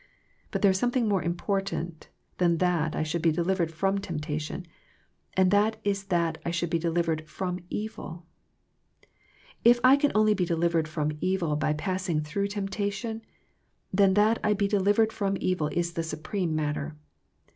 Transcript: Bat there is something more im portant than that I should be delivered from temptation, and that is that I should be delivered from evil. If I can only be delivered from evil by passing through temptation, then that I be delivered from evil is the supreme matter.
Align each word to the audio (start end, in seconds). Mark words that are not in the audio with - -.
Bat 0.49 0.63
there 0.63 0.71
is 0.71 0.79
something 0.79 1.07
more 1.07 1.21
im 1.21 1.35
portant 1.35 2.07
than 2.39 2.57
that 2.57 2.95
I 2.95 3.03
should 3.03 3.21
be 3.21 3.31
delivered 3.31 3.71
from 3.71 3.99
temptation, 3.99 4.65
and 5.37 5.51
that 5.51 5.79
is 5.83 6.05
that 6.05 6.39
I 6.43 6.49
should 6.49 6.71
be 6.71 6.79
delivered 6.79 7.29
from 7.29 7.59
evil. 7.69 8.25
If 9.63 9.79
I 9.83 9.95
can 9.97 10.11
only 10.15 10.33
be 10.33 10.43
delivered 10.43 10.87
from 10.87 11.15
evil 11.21 11.55
by 11.55 11.73
passing 11.73 12.19
through 12.21 12.47
temptation, 12.47 13.21
then 13.93 14.15
that 14.15 14.39
I 14.43 14.53
be 14.55 14.67
delivered 14.67 15.13
from 15.13 15.37
evil 15.39 15.67
is 15.67 15.93
the 15.93 16.01
supreme 16.01 16.55
matter. 16.55 16.97